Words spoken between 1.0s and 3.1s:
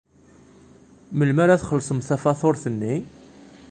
Melmi ara txellṣemt tafatuṛt-nni?